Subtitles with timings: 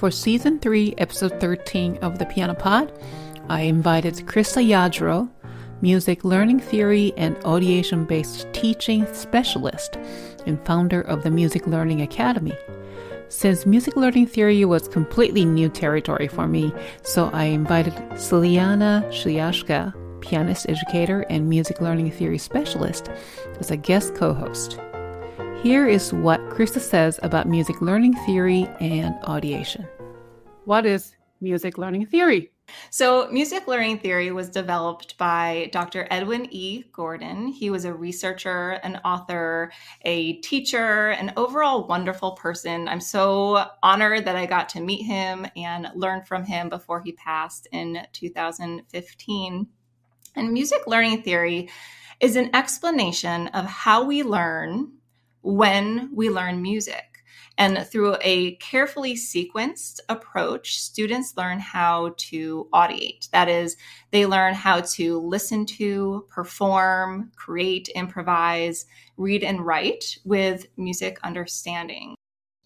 [0.00, 2.90] For season 3, episode 13 of the Piano Pod,
[3.50, 5.28] I invited Krista Jadro,
[5.82, 9.98] music learning theory and audiation based teaching specialist
[10.46, 12.56] and founder of the Music Learning Academy.
[13.28, 16.72] Since music learning theory was completely new territory for me,
[17.02, 19.92] so I invited Siliana Chiliachka,
[20.22, 23.10] pianist educator and music learning theory specialist,
[23.58, 24.80] as a guest co host.
[25.62, 29.86] Here is what Krista says about music learning theory and audiation.
[30.64, 32.50] What is music learning theory?
[32.88, 36.08] So, music learning theory was developed by Dr.
[36.10, 36.84] Edwin E.
[36.92, 37.48] Gordon.
[37.48, 42.88] He was a researcher, an author, a teacher, an overall wonderful person.
[42.88, 47.12] I'm so honored that I got to meet him and learn from him before he
[47.12, 49.66] passed in 2015.
[50.36, 51.68] And music learning theory
[52.18, 54.92] is an explanation of how we learn
[55.42, 57.10] when we learn music.
[57.58, 63.28] And through a carefully sequenced approach, students learn how to audiate.
[63.30, 63.76] That is,
[64.12, 68.86] they learn how to listen to, perform, create, improvise,
[69.18, 72.14] read, and write with music understanding.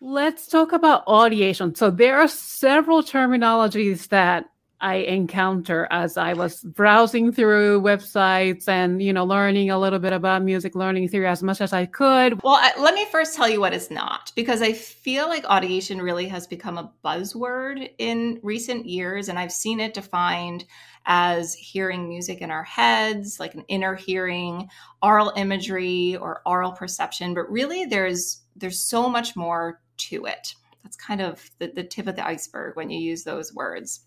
[0.00, 1.76] Let's talk about audiation.
[1.76, 4.46] So, there are several terminologies that
[4.80, 10.12] I encounter as I was browsing through websites and you know learning a little bit
[10.12, 12.40] about music learning theory as much as I could.
[12.42, 16.00] Well, I, let me first tell you what it's not because I feel like audiation
[16.00, 20.64] really has become a buzzword in recent years and I've seen it defined
[21.06, 24.68] as hearing music in our heads, like an inner hearing,
[25.02, 30.54] aural imagery or aural perception, but really there's there's so much more to it.
[30.82, 34.00] That's kind of the, the tip of the iceberg when you use those words.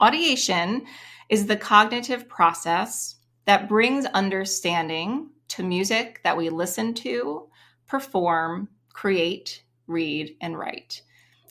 [0.00, 0.84] Audiation
[1.28, 7.48] is the cognitive process that brings understanding to music that we listen to,
[7.86, 11.02] perform, create, read, and write.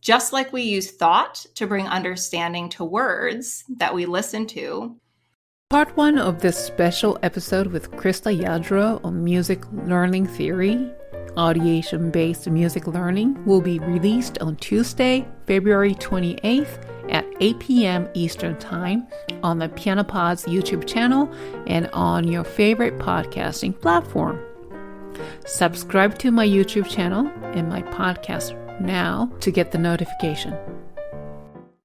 [0.00, 4.96] Just like we use thought to bring understanding to words that we listen to.
[5.70, 10.90] Part one of this special episode with Krista Jadro on music learning theory,
[11.36, 16.97] audiation based music learning, will be released on Tuesday, February 28th at
[17.40, 18.08] 8 p.m.
[18.14, 19.06] Eastern Time
[19.42, 21.32] on the Piano Pods YouTube channel
[21.66, 24.40] and on your favorite podcasting platform.
[25.46, 30.56] Subscribe to my YouTube channel and my podcast now to get the notification.